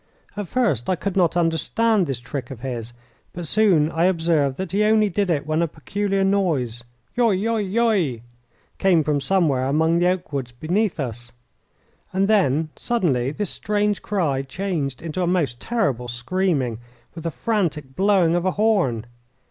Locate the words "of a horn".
18.33-19.05